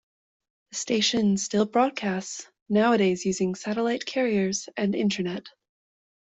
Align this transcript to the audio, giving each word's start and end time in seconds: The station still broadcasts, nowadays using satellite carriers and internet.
The 0.71 0.77
station 0.79 1.37
still 1.37 1.67
broadcasts, 1.67 2.47
nowadays 2.69 3.23
using 3.23 3.53
satellite 3.53 4.03
carriers 4.03 4.67
and 4.75 4.95
internet. 4.95 5.45